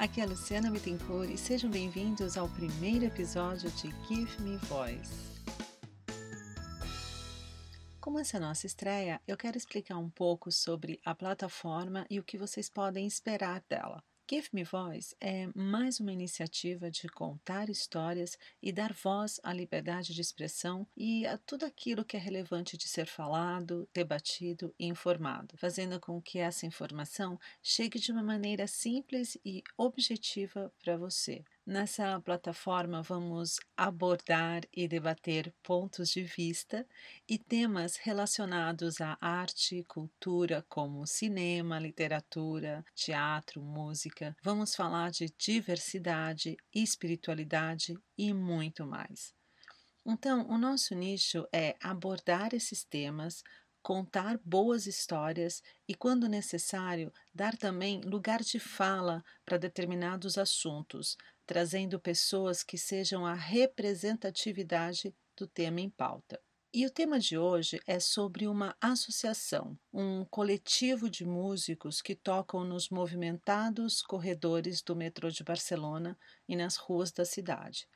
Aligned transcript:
aqui 0.00 0.18
é 0.18 0.24
a 0.24 0.26
Luciana 0.26 0.70
Bittencourt 0.70 1.28
e 1.28 1.36
sejam 1.36 1.70
bem-vindos 1.70 2.38
ao 2.38 2.48
primeiro 2.48 3.04
episódio 3.04 3.70
de 3.72 3.90
Give 4.08 4.40
Me 4.40 4.56
Voice. 4.56 5.42
Como 8.00 8.18
essa 8.18 8.38
é 8.38 8.40
a 8.40 8.40
nossa 8.40 8.64
estreia, 8.64 9.20
eu 9.28 9.36
quero 9.36 9.58
explicar 9.58 9.98
um 9.98 10.08
pouco 10.08 10.50
sobre 10.50 10.98
a 11.04 11.14
plataforma 11.14 12.06
e 12.08 12.18
o 12.18 12.24
que 12.24 12.38
vocês 12.38 12.70
podem 12.70 13.06
esperar 13.06 13.62
dela. 13.68 14.02
Give 14.32 14.48
Me 14.52 14.62
Voice 14.62 15.12
é 15.20 15.48
mais 15.56 15.98
uma 15.98 16.12
iniciativa 16.12 16.88
de 16.88 17.08
contar 17.08 17.68
histórias 17.68 18.38
e 18.62 18.70
dar 18.70 18.92
voz 18.92 19.40
à 19.42 19.52
liberdade 19.52 20.14
de 20.14 20.20
expressão 20.20 20.86
e 20.96 21.26
a 21.26 21.36
tudo 21.36 21.66
aquilo 21.66 22.04
que 22.04 22.16
é 22.16 22.20
relevante 22.20 22.76
de 22.76 22.86
ser 22.86 23.06
falado, 23.06 23.88
debatido 23.92 24.72
e 24.78 24.86
informado, 24.86 25.56
fazendo 25.56 25.98
com 25.98 26.22
que 26.22 26.38
essa 26.38 26.64
informação 26.64 27.40
chegue 27.60 27.98
de 27.98 28.12
uma 28.12 28.22
maneira 28.22 28.68
simples 28.68 29.36
e 29.44 29.64
objetiva 29.76 30.72
para 30.78 30.96
você. 30.96 31.42
Nessa 31.70 32.20
plataforma, 32.20 33.00
vamos 33.00 33.60
abordar 33.76 34.62
e 34.74 34.88
debater 34.88 35.54
pontos 35.62 36.08
de 36.08 36.20
vista 36.20 36.84
e 37.28 37.38
temas 37.38 37.94
relacionados 37.94 39.00
à 39.00 39.16
arte, 39.20 39.84
cultura, 39.86 40.66
como 40.68 41.06
cinema, 41.06 41.78
literatura, 41.78 42.84
teatro, 42.92 43.62
música. 43.62 44.36
Vamos 44.42 44.74
falar 44.74 45.12
de 45.12 45.32
diversidade, 45.38 46.56
espiritualidade 46.74 47.96
e 48.18 48.34
muito 48.34 48.84
mais. 48.84 49.32
Então, 50.04 50.48
o 50.48 50.58
nosso 50.58 50.92
nicho 50.96 51.46
é 51.52 51.76
abordar 51.80 52.52
esses 52.52 52.82
temas, 52.82 53.44
contar 53.80 54.38
boas 54.44 54.86
histórias 54.86 55.62
e, 55.88 55.94
quando 55.94 56.28
necessário, 56.28 57.12
dar 57.32 57.56
também 57.56 58.00
lugar 58.00 58.42
de 58.42 58.58
fala 58.58 59.22
para 59.44 59.56
determinados 59.56 60.36
assuntos, 60.36 61.16
trazendo 61.50 61.98
pessoas 61.98 62.62
que 62.62 62.78
sejam 62.78 63.26
a 63.26 63.34
representatividade 63.34 65.12
do 65.36 65.48
tema 65.48 65.80
em 65.80 65.90
pauta. 65.90 66.40
E 66.72 66.86
o 66.86 66.90
tema 66.90 67.18
de 67.18 67.36
hoje 67.36 67.80
é 67.88 67.98
sobre 67.98 68.46
uma 68.46 68.76
associação, 68.80 69.76
um 69.92 70.24
coletivo 70.26 71.10
de 71.10 71.24
músicos 71.24 72.00
que 72.00 72.14
tocam 72.14 72.62
nos 72.62 72.88
movimentados 72.88 74.00
corredores 74.00 74.80
do 74.80 74.94
metrô 74.94 75.28
de 75.28 75.42
Barcelona 75.42 76.16
e 76.48 76.54
nas 76.54 76.76
ruas 76.76 77.10
da 77.10 77.24
cidade. 77.24 77.88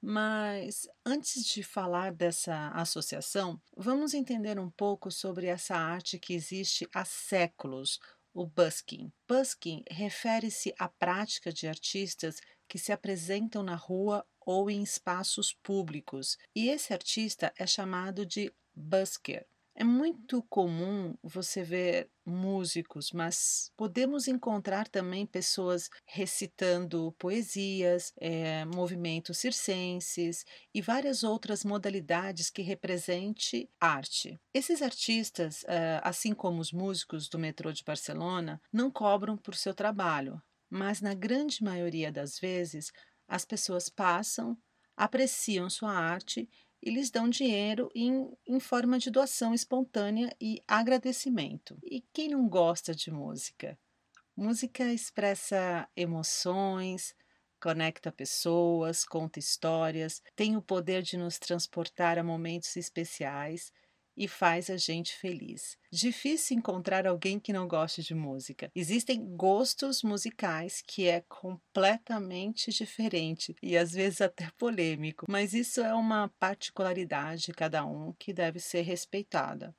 Mas 0.00 0.88
antes 1.04 1.44
de 1.44 1.62
falar 1.62 2.14
dessa 2.14 2.68
associação, 2.68 3.60
vamos 3.76 4.14
entender 4.14 4.58
um 4.58 4.70
pouco 4.70 5.10
sobre 5.10 5.48
essa 5.48 5.76
arte 5.76 6.18
que 6.18 6.32
existe 6.32 6.88
há 6.94 7.04
séculos, 7.04 8.00
o 8.32 8.46
busking. 8.46 9.12
Busking 9.28 9.84
refere-se 9.90 10.74
à 10.78 10.88
prática 10.88 11.52
de 11.52 11.68
artistas 11.68 12.40
que 12.72 12.78
se 12.78 12.90
apresentam 12.90 13.62
na 13.62 13.74
rua 13.74 14.26
ou 14.40 14.70
em 14.70 14.82
espaços 14.82 15.52
públicos, 15.52 16.38
e 16.56 16.70
esse 16.70 16.94
artista 16.94 17.52
é 17.58 17.66
chamado 17.66 18.24
de 18.24 18.50
busker. 18.74 19.46
É 19.74 19.84
muito 19.84 20.42
comum 20.44 21.14
você 21.22 21.62
ver 21.62 22.08
músicos, 22.24 23.12
mas 23.12 23.70
podemos 23.76 24.26
encontrar 24.26 24.88
também 24.88 25.26
pessoas 25.26 25.90
recitando 26.06 27.14
poesias, 27.18 28.14
é, 28.18 28.64
movimentos 28.64 29.36
circenses 29.36 30.46
e 30.72 30.80
várias 30.80 31.22
outras 31.22 31.66
modalidades 31.66 32.48
que 32.48 32.62
represente 32.62 33.68
arte. 33.78 34.40
Esses 34.54 34.80
artistas, 34.80 35.62
é, 35.68 36.00
assim 36.02 36.32
como 36.32 36.58
os 36.58 36.72
músicos 36.72 37.28
do 37.28 37.38
metrô 37.38 37.70
de 37.70 37.84
Barcelona, 37.84 38.58
não 38.72 38.90
cobram 38.90 39.36
por 39.36 39.54
seu 39.54 39.74
trabalho, 39.74 40.40
mas 40.72 41.02
na 41.02 41.12
grande 41.12 41.62
maioria 41.62 42.10
das 42.10 42.38
vezes 42.38 42.90
as 43.28 43.44
pessoas 43.44 43.90
passam, 43.90 44.56
apreciam 44.96 45.68
sua 45.68 45.92
arte 45.92 46.48
e 46.82 46.90
lhes 46.90 47.10
dão 47.10 47.28
dinheiro 47.28 47.90
em, 47.94 48.30
em 48.48 48.58
forma 48.58 48.98
de 48.98 49.10
doação 49.10 49.52
espontânea 49.52 50.34
e 50.40 50.62
agradecimento. 50.66 51.78
E 51.84 52.02
quem 52.12 52.30
não 52.30 52.48
gosta 52.48 52.94
de 52.94 53.10
música? 53.10 53.78
Música 54.34 54.84
expressa 54.90 55.86
emoções, 55.94 57.14
conecta 57.60 58.10
pessoas, 58.10 59.04
conta 59.04 59.38
histórias, 59.38 60.22
tem 60.34 60.56
o 60.56 60.62
poder 60.62 61.02
de 61.02 61.18
nos 61.18 61.38
transportar 61.38 62.18
a 62.18 62.24
momentos 62.24 62.74
especiais 62.76 63.70
e 64.16 64.28
faz 64.28 64.70
a 64.70 64.76
gente 64.76 65.14
feliz. 65.16 65.76
Difícil 65.90 66.56
encontrar 66.56 67.06
alguém 67.06 67.38
que 67.38 67.52
não 67.52 67.68
goste 67.68 68.02
de 68.02 68.14
música. 68.14 68.70
Existem 68.74 69.24
gostos 69.36 70.02
musicais 70.02 70.82
que 70.86 71.06
é 71.06 71.20
completamente 71.28 72.70
diferente 72.70 73.54
e 73.62 73.76
às 73.76 73.92
vezes 73.92 74.20
até 74.20 74.50
polêmico, 74.58 75.26
mas 75.28 75.52
isso 75.52 75.80
é 75.80 75.94
uma 75.94 76.28
particularidade 76.38 77.42
de 77.42 77.52
cada 77.52 77.84
um 77.84 78.12
que 78.18 78.32
deve 78.32 78.58
ser 78.58 78.82
respeitada. 78.82 79.74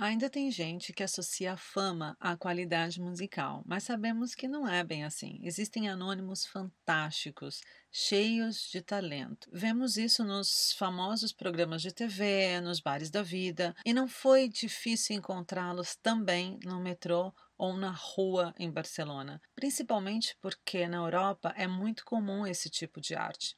Ainda 0.00 0.30
tem 0.30 0.48
gente 0.48 0.92
que 0.92 1.02
associa 1.02 1.54
a 1.54 1.56
fama 1.56 2.16
à 2.20 2.36
qualidade 2.36 3.00
musical, 3.00 3.64
mas 3.66 3.82
sabemos 3.82 4.32
que 4.32 4.46
não 4.46 4.68
é 4.68 4.84
bem 4.84 5.02
assim. 5.02 5.40
Existem 5.42 5.88
anônimos 5.88 6.46
fantásticos, 6.46 7.60
cheios 7.90 8.68
de 8.70 8.80
talento. 8.80 9.50
Vemos 9.52 9.96
isso 9.96 10.22
nos 10.22 10.72
famosos 10.78 11.32
programas 11.32 11.82
de 11.82 11.92
TV, 11.92 12.60
nos 12.60 12.78
bares 12.78 13.10
da 13.10 13.24
vida, 13.24 13.74
e 13.84 13.92
não 13.92 14.06
foi 14.06 14.48
difícil 14.48 15.16
encontrá-los 15.16 15.96
também 15.96 16.60
no 16.64 16.78
metrô 16.78 17.34
ou 17.56 17.76
na 17.76 17.90
rua 17.90 18.54
em 18.56 18.70
Barcelona, 18.70 19.42
principalmente 19.56 20.36
porque 20.40 20.86
na 20.86 20.98
Europa 20.98 21.52
é 21.56 21.66
muito 21.66 22.04
comum 22.04 22.46
esse 22.46 22.70
tipo 22.70 23.00
de 23.00 23.16
arte. 23.16 23.56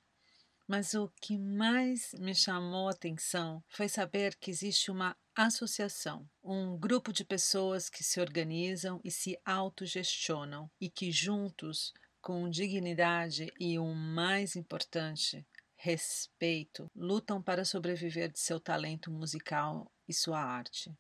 Mas 0.67 0.95
o 0.95 1.13
que 1.21 1.37
mais 1.37 2.15
me 2.19 2.35
chamou 2.35 2.89
a 2.89 2.93
atenção 2.93 3.63
foi 3.69 3.89
saber 3.89 4.37
que 4.37 4.51
existe 4.53 4.91
uma 4.91 5.17
associação, 5.47 6.29
um 6.43 6.77
grupo 6.77 7.13
de 7.13 7.25
pessoas 7.25 7.89
que 7.89 8.05
se 8.05 8.21
organizam 8.21 9.01
e 9.03 9.11
se 9.11 9.39
autogestionam 9.45 10.71
e 10.81 10.91
que 10.91 11.11
juntos, 11.11 11.93
com 12.21 12.51
dignidade 12.51 13.51
e 13.59 13.79
o 13.79 13.95
mais 13.95 14.55
importante, 14.55 15.47
respeito, 15.77 16.91
lutam 16.95 17.43
para 17.43 17.65
sobreviver 17.65 18.31
de 18.31 18.39
seu 18.39 18.61
talento 18.61 19.11
musical 19.11 19.91
e 20.07 20.13
sua 20.13 20.41
arte. 20.41 20.93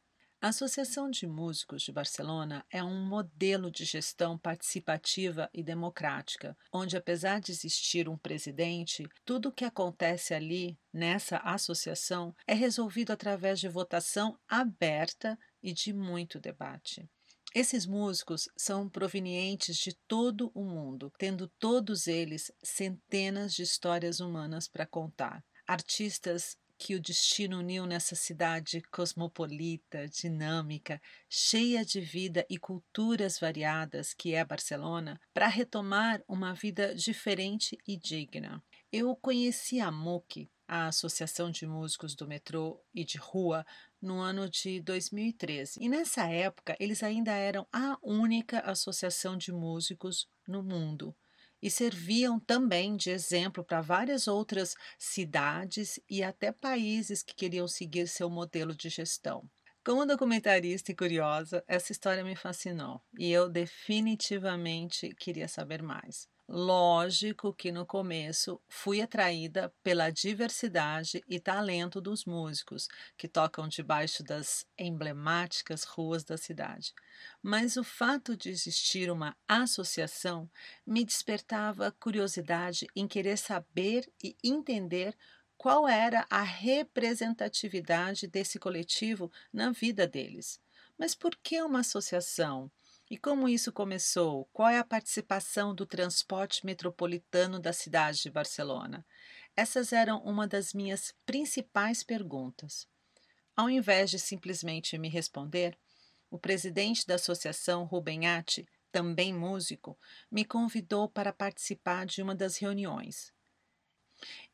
A 0.42 0.48
Associação 0.48 1.10
de 1.10 1.26
Músicos 1.26 1.82
de 1.82 1.92
Barcelona 1.92 2.64
é 2.70 2.82
um 2.82 3.04
modelo 3.04 3.70
de 3.70 3.84
gestão 3.84 4.38
participativa 4.38 5.50
e 5.52 5.62
democrática, 5.62 6.56
onde, 6.72 6.96
apesar 6.96 7.42
de 7.42 7.52
existir 7.52 8.08
um 8.08 8.16
presidente, 8.16 9.06
tudo 9.22 9.50
o 9.50 9.52
que 9.52 9.66
acontece 9.66 10.32
ali, 10.32 10.78
nessa 10.90 11.36
associação, 11.36 12.34
é 12.46 12.54
resolvido 12.54 13.10
através 13.10 13.60
de 13.60 13.68
votação 13.68 14.34
aberta 14.48 15.38
e 15.62 15.74
de 15.74 15.92
muito 15.92 16.40
debate. 16.40 17.06
Esses 17.54 17.84
músicos 17.84 18.48
são 18.56 18.88
provenientes 18.88 19.76
de 19.76 19.94
todo 20.08 20.50
o 20.54 20.64
mundo, 20.64 21.12
tendo 21.18 21.48
todos 21.58 22.06
eles 22.06 22.50
centenas 22.62 23.52
de 23.52 23.62
histórias 23.62 24.20
humanas 24.20 24.66
para 24.66 24.86
contar. 24.86 25.44
Artistas 25.66 26.56
que 26.80 26.94
o 26.94 27.00
destino 27.00 27.58
uniu 27.58 27.84
nessa 27.84 28.16
cidade 28.16 28.80
cosmopolita, 28.90 30.08
dinâmica, 30.08 30.98
cheia 31.28 31.84
de 31.84 32.00
vida 32.00 32.46
e 32.48 32.56
culturas 32.56 33.38
variadas 33.38 34.14
que 34.14 34.34
é 34.34 34.42
Barcelona, 34.42 35.20
para 35.34 35.46
retomar 35.46 36.22
uma 36.26 36.54
vida 36.54 36.94
diferente 36.94 37.76
e 37.86 37.98
digna. 37.98 38.64
Eu 38.90 39.14
conheci 39.14 39.78
a 39.78 39.90
MOOC, 39.90 40.50
a 40.66 40.86
Associação 40.86 41.50
de 41.50 41.66
Músicos 41.66 42.14
do 42.14 42.26
Metrô 42.26 42.82
e 42.94 43.04
de 43.04 43.18
Rua, 43.18 43.66
no 44.00 44.18
ano 44.18 44.48
de 44.48 44.80
2013. 44.80 45.80
E 45.82 45.86
nessa 45.86 46.26
época, 46.28 46.74
eles 46.80 47.02
ainda 47.02 47.32
eram 47.32 47.66
a 47.70 47.98
única 48.02 48.60
associação 48.60 49.36
de 49.36 49.52
músicos 49.52 50.26
no 50.48 50.62
mundo 50.62 51.14
e 51.62 51.70
serviam 51.70 52.38
também 52.40 52.96
de 52.96 53.10
exemplo 53.10 53.64
para 53.64 53.80
várias 53.80 54.26
outras 54.28 54.74
cidades 54.98 56.00
e 56.08 56.22
até 56.22 56.52
países 56.52 57.22
que 57.22 57.34
queriam 57.34 57.68
seguir 57.68 58.08
seu 58.08 58.28
modelo 58.30 58.74
de 58.74 58.88
gestão. 58.88 59.48
Como 59.84 60.06
documentarista 60.06 60.90
e 60.92 60.96
curiosa, 60.96 61.62
essa 61.66 61.92
história 61.92 62.24
me 62.24 62.34
fascinou 62.36 63.02
e 63.18 63.30
eu 63.30 63.48
definitivamente 63.48 65.14
queria 65.14 65.48
saber 65.48 65.82
mais. 65.82 66.28
Lógico 66.52 67.54
que 67.54 67.70
no 67.70 67.86
começo 67.86 68.60
fui 68.68 69.00
atraída 69.00 69.72
pela 69.84 70.10
diversidade 70.10 71.22
e 71.28 71.38
talento 71.38 72.00
dos 72.00 72.24
músicos 72.24 72.88
que 73.16 73.28
tocam 73.28 73.68
debaixo 73.68 74.24
das 74.24 74.66
emblemáticas 74.76 75.84
ruas 75.84 76.24
da 76.24 76.36
cidade. 76.36 76.92
Mas 77.40 77.76
o 77.76 77.84
fato 77.84 78.36
de 78.36 78.50
existir 78.50 79.12
uma 79.12 79.36
associação 79.46 80.50
me 80.84 81.04
despertava 81.04 81.92
curiosidade 82.00 82.88
em 82.96 83.06
querer 83.06 83.38
saber 83.38 84.12
e 84.20 84.36
entender 84.42 85.16
qual 85.56 85.86
era 85.86 86.26
a 86.28 86.42
representatividade 86.42 88.26
desse 88.26 88.58
coletivo 88.58 89.30
na 89.52 89.70
vida 89.70 90.04
deles. 90.04 90.60
Mas 90.98 91.14
por 91.14 91.36
que 91.36 91.62
uma 91.62 91.78
associação? 91.78 92.68
E 93.10 93.18
como 93.18 93.48
isso 93.48 93.72
começou? 93.72 94.48
Qual 94.52 94.68
é 94.68 94.78
a 94.78 94.84
participação 94.84 95.74
do 95.74 95.84
transporte 95.84 96.64
metropolitano 96.64 97.58
da 97.58 97.72
cidade 97.72 98.22
de 98.22 98.30
Barcelona? 98.30 99.04
Essas 99.56 99.92
eram 99.92 100.22
uma 100.22 100.46
das 100.46 100.72
minhas 100.72 101.12
principais 101.26 102.04
perguntas. 102.04 102.86
Ao 103.56 103.68
invés 103.68 104.10
de 104.10 104.18
simplesmente 104.20 104.96
me 104.96 105.08
responder, 105.08 105.76
o 106.30 106.38
presidente 106.38 107.04
da 107.04 107.16
associação, 107.16 107.82
Rubem 107.84 108.28
Atti, 108.28 108.64
também 108.92 109.34
músico, 109.34 109.98
me 110.30 110.44
convidou 110.44 111.08
para 111.08 111.32
participar 111.32 112.06
de 112.06 112.22
uma 112.22 112.34
das 112.34 112.58
reuniões. 112.58 113.32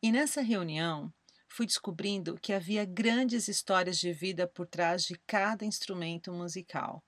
E 0.02 0.10
nessa 0.10 0.40
reunião, 0.40 1.12
fui 1.46 1.66
descobrindo 1.66 2.38
que 2.40 2.54
havia 2.54 2.86
grandes 2.86 3.48
histórias 3.48 3.98
de 3.98 4.14
vida 4.14 4.46
por 4.46 4.66
trás 4.66 5.04
de 5.04 5.20
cada 5.26 5.62
instrumento 5.62 6.32
musical. 6.32 7.04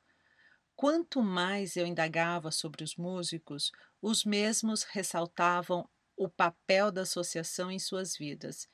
Quanto 0.80 1.20
mais 1.20 1.74
eu 1.76 1.84
indagava 1.84 2.52
sobre 2.52 2.84
os 2.84 2.94
músicos, 2.94 3.72
os 4.00 4.24
mesmos 4.24 4.84
ressaltavam 4.84 5.90
o 6.16 6.28
papel 6.28 6.92
da 6.92 7.02
associação 7.02 7.68
em 7.68 7.80
suas 7.80 8.16
vidas 8.16 8.68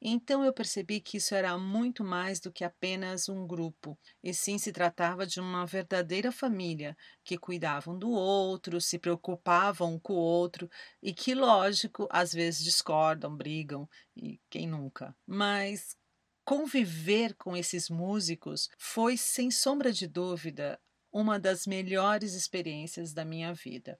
então 0.00 0.44
eu 0.44 0.52
percebi 0.52 1.00
que 1.00 1.16
isso 1.16 1.34
era 1.34 1.58
muito 1.58 2.04
mais 2.04 2.38
do 2.40 2.52
que 2.52 2.62
apenas 2.64 3.28
um 3.28 3.46
grupo, 3.46 3.98
e 4.22 4.32
sim 4.32 4.56
se 4.56 4.70
tratava 4.72 5.26
de 5.26 5.40
uma 5.40 5.66
verdadeira 5.66 6.30
família 6.30 6.96
que 7.24 7.36
cuidavam 7.36 7.98
do 7.98 8.10
outro, 8.10 8.80
se 8.80 8.98
preocupavam 8.98 9.94
um 9.94 9.98
com 9.98 10.12
o 10.12 10.16
outro 10.16 10.70
e 11.02 11.12
que, 11.12 11.34
lógico, 11.34 12.06
às 12.10 12.32
vezes 12.32 12.62
discordam, 12.62 13.36
brigam, 13.36 13.88
e 14.16 14.40
quem 14.48 14.68
nunca. 14.68 15.16
Mas 15.26 15.96
conviver 16.44 17.34
com 17.34 17.56
esses 17.56 17.90
músicos 17.90 18.68
foi, 18.78 19.16
sem 19.16 19.50
sombra 19.50 19.92
de 19.92 20.06
dúvida, 20.06 20.80
uma 21.12 21.38
das 21.38 21.66
melhores 21.66 22.34
experiências 22.34 23.12
da 23.12 23.24
minha 23.24 23.52
vida. 23.52 23.98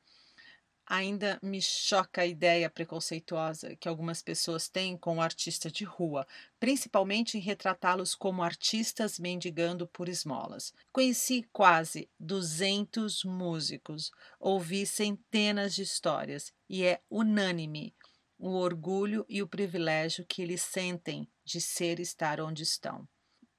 Ainda 0.87 1.39
me 1.43 1.61
choca 1.61 2.23
a 2.23 2.27
ideia 2.27 2.71
preconceituosa 2.71 3.77
que 3.77 3.89
algumas 3.89 4.23
pessoas 4.23 4.71
têm 4.71 4.97
com 4.97 5.19
o 5.19 5.21
artista 5.21 5.71
de 5.71 5.85
rua, 5.85 6.27
principalmente 6.59 7.37
em 7.37 7.41
retratá-los 7.41 8.15
como 8.15 8.43
artistas 8.43 9.19
mendigando 9.19 9.87
por 9.87 10.09
esmolas. 10.09 10.73
Conheci 10.91 11.47
quase 11.53 12.09
200 12.19 13.23
músicos, 13.25 14.11
ouvi 14.41 14.87
centenas 14.87 15.75
de 15.75 15.83
histórias 15.83 16.55
e 16.67 16.85
é 16.85 17.03
unânime 17.11 17.95
o 18.39 18.51
orgulho 18.51 19.27
e 19.29 19.43
o 19.43 19.49
privilégio 19.49 20.25
que 20.25 20.41
eles 20.41 20.63
sentem 20.63 21.29
de 21.45 21.61
ser 21.61 21.99
e 21.99 22.03
estar 22.03 22.41
onde 22.41 22.63
estão. 22.63 23.07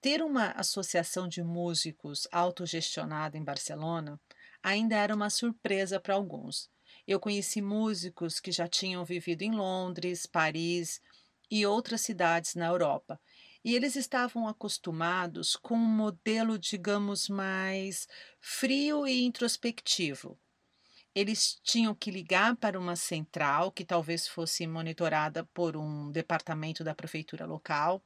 Ter 0.02 0.22
uma 0.22 0.52
associação 0.52 1.28
de 1.28 1.44
músicos 1.44 2.28
autogestionada 2.32 3.38
em 3.38 3.44
Barcelona 3.44 4.20
ainda 4.64 4.96
era 4.96 5.16
uma 5.16 5.30
surpresa 5.30 6.00
para 6.00 6.16
alguns 6.16 6.70
eu 7.08 7.20
conheci 7.20 7.62
músicos 7.62 8.40
que 8.40 8.52
já 8.52 8.68
tinham 8.68 9.04
vivido 9.04 9.42
em 9.42 9.52
Londres, 9.52 10.28
Paris 10.28 11.02
e 11.50 11.66
outras 11.66 12.02
cidades 12.02 12.54
na 12.54 12.68
Europa. 12.68 13.20
E 13.66 13.76
eles 13.76 13.96
estavam 13.96 14.48
acostumados 14.48 15.56
com 15.56 15.74
um 15.74 15.78
modelo, 15.78 16.58
digamos, 16.58 17.28
mais 17.28 18.08
frio 18.40 19.08
e 19.08 19.24
introspectivo. 19.24 20.40
Eles 21.16 21.60
tinham 21.64 21.96
que 21.96 22.12
ligar 22.12 22.56
para 22.56 22.80
uma 22.80 22.96
central, 22.96 23.72
que 23.72 23.84
talvez 23.84 24.28
fosse 24.28 24.68
monitorada 24.68 25.44
por 25.46 25.76
um 25.76 26.12
departamento 26.12 26.84
da 26.84 26.94
prefeitura 26.94 27.48
local. 27.48 28.04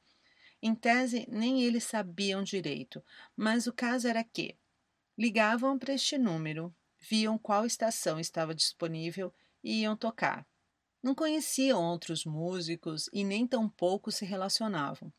Em 0.66 0.74
tese, 0.74 1.28
nem 1.30 1.62
eles 1.62 1.84
sabiam 1.84 2.42
direito, 2.42 3.04
mas 3.36 3.68
o 3.68 3.74
caso 3.74 4.08
era 4.08 4.24
que 4.24 4.56
ligavam 5.18 5.78
para 5.78 5.94
este 5.94 6.18
número, 6.18 6.74
viam 6.98 7.38
qual 7.38 7.66
estação 7.66 8.18
estava 8.18 8.56
disponível 8.56 9.34
e 9.62 9.82
iam 9.82 9.94
tocar. 9.98 10.48
Não 11.04 11.14
conheciam 11.14 11.84
outros 11.84 12.24
músicos 12.24 13.10
e 13.12 13.26
nem 13.26 13.46
tampouco 13.46 14.10
se 14.10 14.24
relacionavam. 14.24 15.12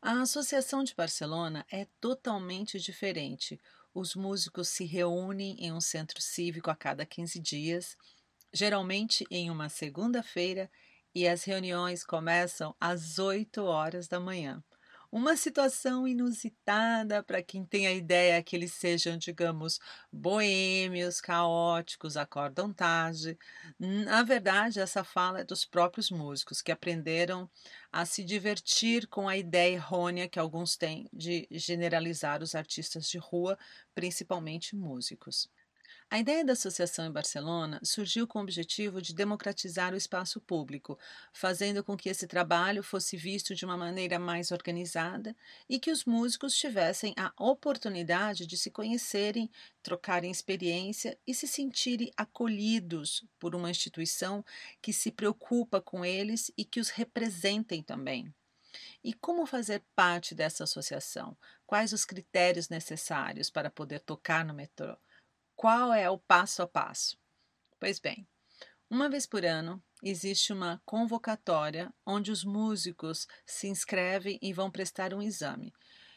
A 0.00 0.20
Associação 0.20 0.82
de 0.82 0.96
Barcelona 0.96 1.64
é 1.70 1.86
totalmente 2.00 2.80
diferente. 2.80 3.60
Os 3.94 4.16
músicos 4.16 4.66
se 4.66 4.84
reúnem 4.84 5.64
em 5.64 5.72
um 5.72 5.80
centro 5.80 6.20
cívico 6.20 6.72
a 6.72 6.74
cada 6.74 7.06
15 7.06 7.38
dias, 7.38 7.96
geralmente 8.52 9.24
em 9.30 9.48
uma 9.48 9.68
segunda-feira, 9.68 10.68
e 11.14 11.28
as 11.28 11.44
reuniões 11.44 12.04
começam 12.04 12.74
às 12.80 13.20
8 13.20 13.62
horas 13.62 14.08
da 14.08 14.18
manhã. 14.18 14.60
Uma 15.12 15.36
situação 15.36 16.08
inusitada 16.08 17.22
para 17.22 17.42
quem 17.42 17.66
tem 17.66 17.86
a 17.86 17.92
ideia 17.92 18.42
que 18.42 18.56
eles 18.56 18.72
sejam, 18.72 19.18
digamos, 19.18 19.78
boêmios, 20.10 21.20
caóticos, 21.20 22.16
acordam 22.16 22.72
tarde. 22.72 23.36
Na 23.78 24.22
verdade, 24.22 24.80
essa 24.80 25.04
fala 25.04 25.40
é 25.40 25.44
dos 25.44 25.66
próprios 25.66 26.10
músicos 26.10 26.62
que 26.62 26.72
aprenderam 26.72 27.48
a 27.92 28.06
se 28.06 28.24
divertir 28.24 29.06
com 29.06 29.28
a 29.28 29.36
ideia 29.36 29.74
errônea 29.74 30.28
que 30.28 30.38
alguns 30.38 30.78
têm 30.78 31.06
de 31.12 31.46
generalizar 31.50 32.42
os 32.42 32.54
artistas 32.54 33.06
de 33.06 33.18
rua, 33.18 33.58
principalmente 33.94 34.74
músicos. 34.74 35.50
A 36.12 36.18
ideia 36.18 36.44
da 36.44 36.52
associação 36.52 37.06
em 37.06 37.10
Barcelona 37.10 37.80
surgiu 37.82 38.26
com 38.26 38.38
o 38.38 38.42
objetivo 38.42 39.00
de 39.00 39.14
democratizar 39.14 39.94
o 39.94 39.96
espaço 39.96 40.42
público, 40.42 40.98
fazendo 41.32 41.82
com 41.82 41.96
que 41.96 42.10
esse 42.10 42.26
trabalho 42.26 42.82
fosse 42.82 43.16
visto 43.16 43.54
de 43.54 43.64
uma 43.64 43.78
maneira 43.78 44.18
mais 44.18 44.52
organizada 44.52 45.34
e 45.66 45.80
que 45.80 45.90
os 45.90 46.04
músicos 46.04 46.54
tivessem 46.54 47.14
a 47.16 47.32
oportunidade 47.38 48.46
de 48.46 48.58
se 48.58 48.70
conhecerem, 48.70 49.50
trocarem 49.82 50.30
experiência 50.30 51.18
e 51.26 51.32
se 51.32 51.48
sentirem 51.48 52.12
acolhidos 52.14 53.24
por 53.38 53.54
uma 53.54 53.70
instituição 53.70 54.44
que 54.82 54.92
se 54.92 55.10
preocupa 55.10 55.80
com 55.80 56.04
eles 56.04 56.52
e 56.58 56.62
que 56.62 56.78
os 56.78 56.90
representem 56.90 57.82
também. 57.82 58.30
E 59.02 59.14
como 59.14 59.46
fazer 59.46 59.82
parte 59.96 60.34
dessa 60.34 60.64
associação? 60.64 61.34
Quais 61.66 61.94
os 61.94 62.04
critérios 62.04 62.68
necessários 62.68 63.48
para 63.48 63.70
poder 63.70 64.00
tocar 64.00 64.44
no 64.44 64.52
metrô? 64.52 64.94
Qual 65.54 65.92
é 65.92 66.08
o 66.10 66.18
passo 66.18 66.62
a 66.62 66.66
passo? 66.66 67.16
Pois 67.78 67.98
bem, 67.98 68.26
uma 68.90 69.08
vez 69.08 69.26
por 69.26 69.44
ano 69.44 69.82
existe 70.02 70.52
uma 70.52 70.82
convocatória 70.84 71.92
onde 72.04 72.30
os 72.30 72.44
músicos 72.44 73.26
se 73.46 73.68
inscrevem 73.68 74.38
e 74.42 74.52
vão 74.52 74.70
prestar 74.70 75.14
um 75.14 75.22
exame. 75.22 75.72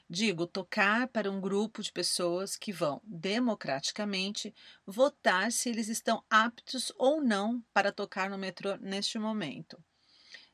Digo, 0.09 0.45
tocar 0.45 1.07
para 1.07 1.31
um 1.31 1.41
grupo 1.41 1.81
de 1.81 1.91
pessoas 1.91 2.55
que 2.55 2.71
vão 2.71 3.01
democraticamente 3.03 4.53
votar 4.85 5.51
se 5.51 5.69
eles 5.69 5.87
estão 5.87 6.23
aptos 6.29 6.91
ou 6.97 7.21
não 7.21 7.63
para 7.73 7.91
tocar 7.91 8.29
no 8.29 8.37
metrô 8.37 8.77
neste 8.77 9.17
momento. 9.17 9.83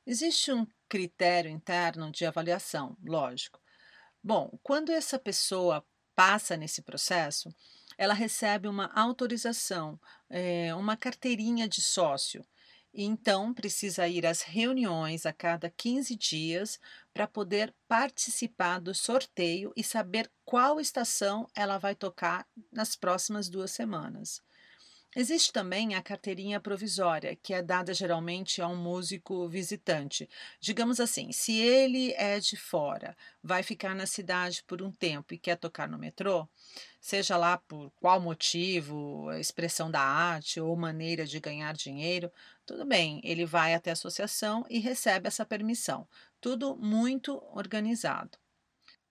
Existe 0.05 0.51
um 0.51 0.65
critério 0.87 1.51
interno 1.51 2.11
de 2.11 2.25
avaliação, 2.25 2.97
lógico. 3.03 3.59
Bom, 4.23 4.57
quando 4.63 4.91
essa 4.91 5.19
pessoa 5.19 5.85
passa 6.15 6.55
nesse 6.55 6.81
processo, 6.81 7.53
ela 8.01 8.15
recebe 8.15 8.67
uma 8.67 8.91
autorização, 8.95 10.01
é, 10.27 10.73
uma 10.73 10.97
carteirinha 10.97 11.67
de 11.69 11.83
sócio. 11.83 12.43
E 12.91 13.03
então 13.03 13.53
precisa 13.53 14.07
ir 14.07 14.25
às 14.25 14.41
reuniões 14.41 15.23
a 15.27 15.31
cada 15.31 15.69
15 15.69 16.15
dias 16.15 16.79
para 17.13 17.27
poder 17.27 17.71
participar 17.87 18.81
do 18.81 18.95
sorteio 18.95 19.71
e 19.77 19.83
saber 19.83 20.31
qual 20.43 20.79
estação 20.79 21.47
ela 21.55 21.77
vai 21.77 21.93
tocar 21.93 22.47
nas 22.71 22.95
próximas 22.95 23.47
duas 23.47 23.69
semanas. 23.69 24.41
Existe 25.13 25.51
também 25.51 25.93
a 25.93 26.01
carteirinha 26.01 26.59
provisória, 26.59 27.35
que 27.35 27.53
é 27.53 27.61
dada 27.61 27.93
geralmente 27.93 28.61
a 28.61 28.67
um 28.67 28.77
músico 28.77 29.47
visitante. 29.49 30.29
Digamos 30.59 31.01
assim, 31.01 31.33
se 31.33 31.59
ele 31.59 32.13
é 32.13 32.39
de 32.39 32.55
fora, 32.55 33.15
vai 33.43 33.61
ficar 33.61 33.93
na 33.93 34.05
cidade 34.05 34.63
por 34.65 34.81
um 34.81 34.89
tempo 34.89 35.33
e 35.33 35.37
quer 35.37 35.57
tocar 35.57 35.89
no 35.89 35.97
metrô, 35.97 36.47
seja 36.99 37.35
lá 37.35 37.57
por 37.57 37.91
qual 37.99 38.21
motivo, 38.21 39.29
expressão 39.33 39.91
da 39.91 40.01
arte 40.01 40.61
ou 40.61 40.75
maneira 40.77 41.25
de 41.25 41.41
ganhar 41.41 41.73
dinheiro, 41.73 42.31
tudo 42.65 42.85
bem, 42.85 43.19
ele 43.23 43.45
vai 43.45 43.73
até 43.73 43.89
a 43.89 43.93
associação 43.93 44.65
e 44.69 44.79
recebe 44.79 45.27
essa 45.27 45.45
permissão. 45.45 46.07
Tudo 46.39 46.77
muito 46.77 47.37
organizado. 47.53 48.40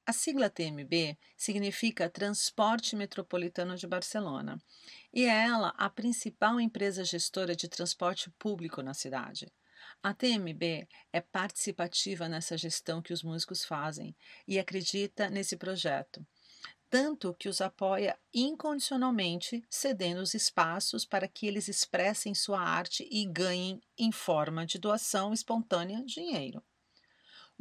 A 0.07 0.13
sigla 0.13 0.51
TMB 0.51 1.17
significa 1.37 2.11
Transporte 2.11 2.97
Metropolitano 2.97 3.77
de 3.77 3.87
Barcelona 3.87 4.61
e 5.13 5.25
é 5.25 5.45
ela 5.47 5.75
a 5.77 5.89
principal 5.89 6.61
empresa 6.61 7.05
gestora 7.05 7.55
de 7.55 7.69
transporte 7.69 8.31
público 8.39 8.83
na 8.83 8.95
cidade. 8.95 9.53
A 10.03 10.13
TMB 10.13 10.89
é 11.13 11.21
participativa 11.21 12.29
nessa 12.29 12.57
gestão 12.57 13.01
que 13.01 13.13
os 13.13 13.23
músicos 13.23 13.65
fazem 13.65 14.17
e 14.49 14.59
acredita 14.59 15.31
nesse 15.31 15.57
projeto, 15.57 16.27
tanto 16.89 17.35
que 17.35 17.49
os 17.49 17.61
apoia 17.61 18.19
incondicionalmente, 18.35 19.63
cedendo 19.71 20.21
os 20.23 20.35
espaços 20.35 21.05
para 21.05 21.29
que 21.29 21.47
eles 21.47 21.69
expressem 21.69 22.35
sua 22.35 22.61
arte 22.61 23.07
e 23.11 23.25
ganhem, 23.27 23.81
em 23.97 24.11
forma 24.11 24.67
de 24.67 24.79
doação 24.79 25.33
espontânea, 25.33 26.03
dinheiro. 26.05 26.63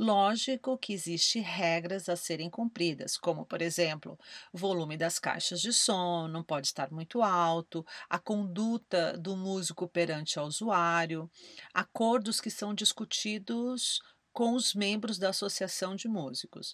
Lógico 0.02 0.78
que 0.78 0.94
existem 0.94 1.42
regras 1.42 2.08
a 2.08 2.16
serem 2.16 2.50
cumpridas, 2.50 3.18
como, 3.18 3.46
por 3.46 3.62
exemplo, 3.62 4.18
volume 4.54 4.96
das 4.96 5.20
caixas 5.20 5.60
de 5.60 5.74
som 5.74 6.26
não 6.30 6.42
pode 6.42 6.68
estar 6.68 6.90
muito 6.90 7.22
alto, 7.22 7.86
a 8.10 8.18
conduta 8.18 9.18
do 9.18 9.36
músico 9.36 9.90
perante 9.90 10.40
o 10.40 10.44
usuário, 10.44 11.30
acordos 11.74 12.40
que 12.40 12.50
são 12.50 12.74
discutidos 12.74 14.00
com 14.32 14.54
os 14.54 14.74
membros 14.74 15.20
da 15.20 15.32
associação 15.32 15.98
de 15.98 16.08
músicos. 16.08 16.74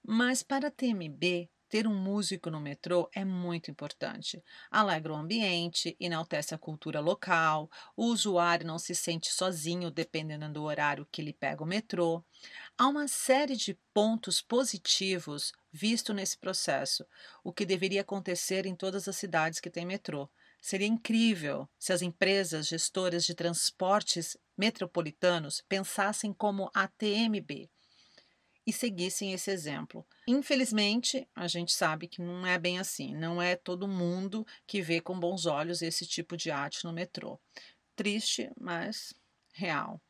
Mas 0.00 0.44
para 0.44 0.68
a 0.68 0.70
TMB, 0.70 1.50
ter 1.72 1.86
um 1.86 1.94
músico 1.94 2.50
no 2.50 2.60
metrô 2.60 3.08
é 3.14 3.24
muito 3.24 3.70
importante. 3.70 4.44
Alegra 4.70 5.14
o 5.14 5.16
ambiente, 5.16 5.96
enaltece 5.98 6.54
a 6.54 6.58
cultura 6.58 7.00
local, 7.00 7.70
o 7.96 8.08
usuário 8.08 8.66
não 8.66 8.78
se 8.78 8.94
sente 8.94 9.32
sozinho 9.32 9.90
dependendo 9.90 10.52
do 10.52 10.64
horário 10.64 11.08
que 11.10 11.22
ele 11.22 11.32
pega 11.32 11.62
o 11.64 11.66
metrô. 11.66 12.22
Há 12.76 12.86
uma 12.88 13.08
série 13.08 13.56
de 13.56 13.72
pontos 13.94 14.42
positivos 14.42 15.50
visto 15.72 16.12
nesse 16.12 16.36
processo, 16.36 17.06
o 17.42 17.50
que 17.50 17.64
deveria 17.64 18.02
acontecer 18.02 18.66
em 18.66 18.76
todas 18.76 19.08
as 19.08 19.16
cidades 19.16 19.58
que 19.58 19.70
têm 19.70 19.86
metrô. 19.86 20.28
Seria 20.60 20.86
incrível 20.86 21.66
se 21.78 21.90
as 21.94 22.02
empresas 22.02 22.66
gestoras 22.68 23.24
de 23.24 23.34
transportes 23.34 24.36
metropolitanos 24.58 25.64
pensassem 25.66 26.34
como 26.34 26.70
a 26.74 26.86
TMB 26.86 27.71
e 28.66 28.72
seguissem 28.72 29.32
esse 29.32 29.50
exemplo. 29.50 30.06
Infelizmente, 30.26 31.28
a 31.34 31.48
gente 31.48 31.72
sabe 31.72 32.06
que 32.06 32.22
não 32.22 32.46
é 32.46 32.58
bem 32.58 32.78
assim, 32.78 33.14
não 33.14 33.40
é 33.40 33.56
todo 33.56 33.88
mundo 33.88 34.46
que 34.66 34.80
vê 34.80 35.00
com 35.00 35.18
bons 35.18 35.46
olhos 35.46 35.82
esse 35.82 36.06
tipo 36.06 36.36
de 36.36 36.50
arte 36.50 36.84
no 36.84 36.92
metrô. 36.92 37.40
Triste, 37.96 38.50
mas 38.58 39.14
real. 39.52 40.00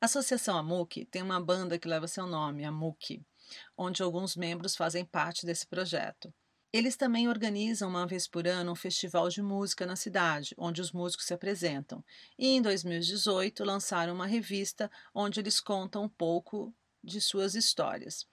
A 0.00 0.06
Associação 0.06 0.56
Amuki 0.56 1.04
tem 1.04 1.22
uma 1.22 1.40
banda 1.40 1.78
que 1.78 1.88
leva 1.88 2.06
seu 2.06 2.26
nome, 2.26 2.64
Amuki, 2.64 3.22
onde 3.76 4.02
alguns 4.02 4.36
membros 4.36 4.76
fazem 4.76 5.04
parte 5.04 5.44
desse 5.44 5.66
projeto. 5.66 6.32
Eles 6.70 6.96
também 6.96 7.28
organizam 7.28 7.88
uma 7.88 8.06
vez 8.06 8.28
por 8.28 8.46
ano 8.46 8.72
um 8.72 8.76
festival 8.76 9.30
de 9.30 9.40
música 9.40 9.86
na 9.86 9.96
cidade, 9.96 10.54
onde 10.58 10.82
os 10.82 10.92
músicos 10.92 11.24
se 11.26 11.32
apresentam. 11.32 12.04
E 12.38 12.48
em 12.48 12.60
2018 12.60 13.64
lançaram 13.64 14.14
uma 14.14 14.26
revista 14.26 14.90
onde 15.14 15.40
eles 15.40 15.60
contam 15.60 16.04
um 16.04 16.08
pouco 16.08 16.74
de 17.02 17.20
suas 17.20 17.54
histórias. 17.54 18.26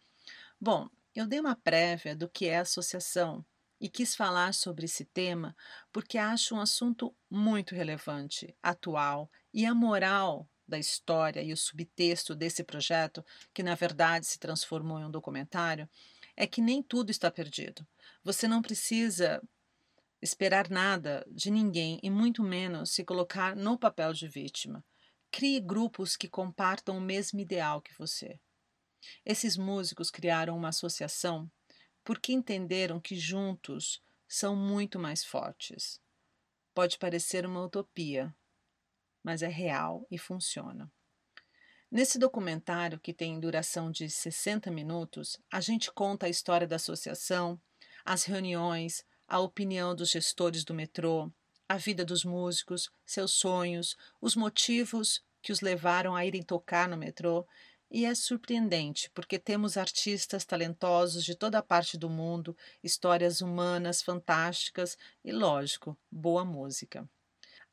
Bom, 0.60 0.90
eu 1.14 1.28
dei 1.28 1.40
uma 1.40 1.56
prévia 1.56 2.16
do 2.16 2.30
que 2.30 2.48
é 2.48 2.58
associação 2.58 3.46
e 3.80 3.90
quis 3.90 4.16
falar 4.16 4.54
sobre 4.54 4.86
esse 4.86 5.06
tema 5.06 5.56
porque 5.92 6.18
acho 6.18 6.56
um 6.56 6.60
assunto 6.60 7.16
muito 7.30 7.76
relevante, 7.76 8.56
atual 8.62 9.30
e 9.54 9.66
a 9.66 9.74
moral 9.74 10.50
da 10.68 10.80
história 10.80 11.42
e 11.42 11.54
o 11.54 11.58
subtexto 11.58 12.36
desse 12.36 12.64
projeto, 12.64 13.24
que 13.54 13.64
na 13.64 13.76
verdade 13.76 14.26
se 14.26 14.40
transformou 14.40 15.00
em 15.00 15.06
um 15.06 15.12
documentário, 15.12 15.88
é 16.36 16.48
que 16.48 16.62
nem 16.62 16.82
tudo 16.82 17.12
está 17.12 17.30
perdido. 17.30 17.86
Você 18.24 18.48
não 18.48 18.62
precisa 18.62 19.42
esperar 20.22 20.70
nada 20.70 21.26
de 21.30 21.52
ninguém 21.52 22.00
e 22.02 22.10
muito 22.10 22.42
menos 22.42 22.92
se 22.92 23.04
colocar 23.04 23.56
no 23.56 23.78
papel 23.78 24.12
de 24.12 24.28
vítima. 24.28 24.84
Crie 25.30 25.60
grupos 25.60 26.18
que 26.18 26.28
compartam 26.28 26.98
o 26.98 27.02
mesmo 27.02 27.40
ideal 27.40 27.82
que 27.82 27.94
você. 27.98 28.40
Esses 29.26 29.58
músicos 29.58 30.10
criaram 30.12 30.58
uma 30.58 30.70
associação 30.70 31.50
porque 32.04 32.32
entenderam 32.32 33.00
que 33.00 33.16
juntos 33.16 34.02
são 34.28 34.56
muito 34.56 35.00
mais 35.00 35.24
fortes. 35.24 36.00
Pode 36.74 36.98
parecer 36.98 37.46
uma 37.46 37.64
utopia, 37.64 38.36
mas 39.24 39.42
é 39.42 39.48
real 39.48 40.06
e 40.12 40.18
funciona. 40.18 40.92
Nesse 41.90 42.20
documentário, 42.20 43.00
que 43.00 43.14
tem 43.14 43.40
duração 43.40 43.90
de 43.90 44.10
60 44.10 44.70
minutos, 44.70 45.38
a 45.52 45.62
gente 45.62 45.92
conta 45.92 46.26
a 46.26 46.30
história 46.30 46.68
da 46.68 46.76
associação, 46.76 47.60
as 48.04 48.24
reuniões, 48.24 49.06
a 49.28 49.40
opinião 49.40 49.96
dos 49.96 50.10
gestores 50.12 50.64
do 50.64 50.74
metrô, 50.74 51.32
a 51.68 51.78
vida 51.78 52.06
dos 52.06 52.24
músicos, 52.24 52.92
seus 53.06 53.32
sonhos, 53.32 53.96
os 54.22 54.36
motivos 54.36 55.24
que 55.42 55.52
os 55.52 55.62
levaram 55.62 56.16
a 56.16 56.26
irem 56.26 56.44
tocar 56.44 56.88
no 56.88 56.98
metrô 56.98 57.48
e 57.90 58.06
é 58.06 58.14
surpreendente, 58.16 59.10
porque 59.14 59.40
temos 59.40 59.78
artistas 59.78 60.46
talentosos 60.46 61.24
de 61.24 61.36
toda 61.36 61.62
parte 61.62 61.98
do 61.98 62.10
mundo, 62.10 62.56
histórias 62.84 63.42
humanas 63.42 64.02
fantásticas 64.02 64.98
e, 65.24 65.32
lógico, 65.32 65.98
boa 66.12 66.44
música. 66.44 67.08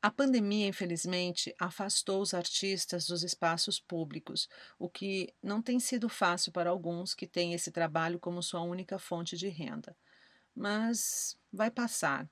A 0.01 0.11
pandemia, 0.11 0.67
infelizmente, 0.67 1.55
afastou 1.57 2.21
os 2.21 2.33
artistas 2.33 3.07
dos 3.07 3.23
espaços 3.23 3.79
públicos, 3.79 4.49
o 4.77 4.89
que 4.89 5.33
não 5.41 5.61
tem 5.61 5.79
sido 5.79 6.09
fácil 6.09 6.51
para 6.51 6.69
alguns 6.69 7.15
que 7.15 7.25
têm 7.25 7.53
esse 7.53 7.71
trabalho 7.71 8.19
como 8.19 8.43
sua 8.43 8.61
única 8.61 8.99
fonte 8.99 9.37
de 9.37 9.47
renda. 9.47 9.95
Mas 10.53 11.37
vai 11.51 11.71
passar 11.71 12.29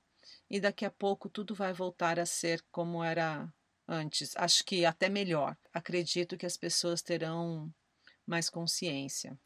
e 0.49 0.59
daqui 0.59 0.85
a 0.85 0.91
pouco 0.91 1.29
tudo 1.29 1.55
vai 1.55 1.71
voltar 1.71 2.19
a 2.19 2.25
ser 2.25 2.61
como 2.71 3.01
era 3.03 3.51
antes. 3.91 4.35
Acho 4.37 4.63
que 4.63 4.85
até 4.85 5.09
melhor. 5.09 5.55
Acredito 5.73 6.37
que 6.37 6.45
as 6.45 6.55
pessoas 6.55 7.01
terão 7.01 7.69
mais 8.25 8.49
consciência. 8.49 9.37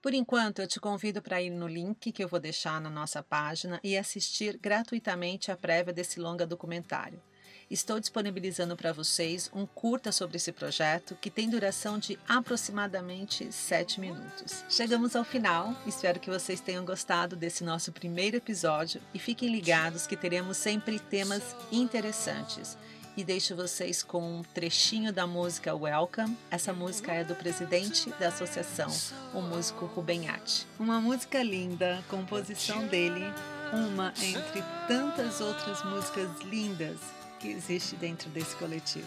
Por 0.00 0.12
enquanto, 0.12 0.60
eu 0.60 0.66
te 0.66 0.80
convido 0.80 1.22
para 1.22 1.40
ir 1.40 1.50
no 1.50 1.68
link 1.68 2.12
que 2.12 2.24
eu 2.24 2.28
vou 2.28 2.40
deixar 2.40 2.80
na 2.80 2.90
nossa 2.90 3.22
página 3.22 3.80
e 3.82 3.96
assistir 3.96 4.58
gratuitamente 4.58 5.50
a 5.50 5.56
prévia 5.56 5.92
desse 5.92 6.20
longa 6.20 6.46
documentário. 6.46 7.22
Estou 7.70 7.98
disponibilizando 7.98 8.76
para 8.76 8.92
vocês 8.92 9.50
um 9.54 9.64
curta 9.64 10.12
sobre 10.12 10.36
esse 10.36 10.52
projeto 10.52 11.16
que 11.18 11.30
tem 11.30 11.48
duração 11.48 11.98
de 11.98 12.18
aproximadamente 12.28 13.50
7 13.50 14.00
minutos. 14.00 14.62
Chegamos 14.68 15.16
ao 15.16 15.24
final, 15.24 15.74
espero 15.86 16.20
que 16.20 16.28
vocês 16.30 16.60
tenham 16.60 16.84
gostado 16.84 17.34
desse 17.34 17.64
nosso 17.64 17.90
primeiro 17.90 18.36
episódio 18.36 19.00
e 19.14 19.18
fiquem 19.18 19.50
ligados 19.50 20.06
que 20.06 20.16
teremos 20.16 20.58
sempre 20.58 20.98
temas 20.98 21.56
interessantes 21.72 22.76
e 23.16 23.22
deixo 23.22 23.54
vocês 23.54 24.02
com 24.02 24.38
um 24.38 24.42
trechinho 24.42 25.12
da 25.12 25.26
música 25.26 25.74
Welcome. 25.74 26.36
Essa 26.50 26.72
música 26.72 27.12
é 27.12 27.24
do 27.24 27.34
presidente 27.34 28.10
da 28.18 28.28
associação, 28.28 28.90
o 29.32 29.40
músico 29.40 29.86
Rubenhati. 29.86 30.66
Uma 30.78 31.00
música 31.00 31.42
linda, 31.42 32.02
composição 32.08 32.86
dele, 32.86 33.24
uma 33.72 34.12
entre 34.20 34.62
tantas 34.88 35.40
outras 35.40 35.84
músicas 35.84 36.28
lindas 36.44 36.98
que 37.38 37.48
existe 37.48 37.96
dentro 37.96 38.28
desse 38.30 38.56
coletivo. 38.56 39.06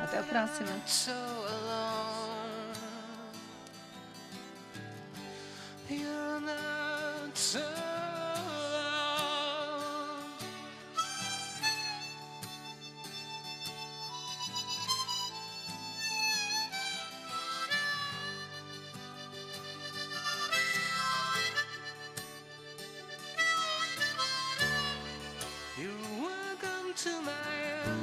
Até 0.00 0.18
a 0.18 0.22
próxima! 0.22 0.70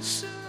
answer. 0.04 0.43